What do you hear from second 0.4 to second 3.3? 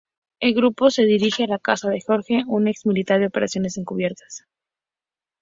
grupo se dirige a la casa de George, un ex-militar de